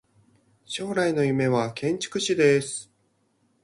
[0.65, 2.91] 将来の夢は建築士です。